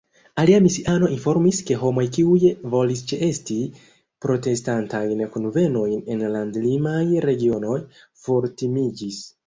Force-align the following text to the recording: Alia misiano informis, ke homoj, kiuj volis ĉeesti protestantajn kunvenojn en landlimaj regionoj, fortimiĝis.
Alia 0.43 0.59
misiano 0.67 1.09
informis, 1.15 1.59
ke 1.67 1.77
homoj, 1.81 2.05
kiuj 2.15 2.49
volis 2.77 3.03
ĉeesti 3.13 3.59
protestantajn 4.27 5.23
kunvenojn 5.37 6.03
en 6.17 6.27
landlimaj 6.37 7.01
regionoj, 7.31 7.81
fortimiĝis. 8.27 9.27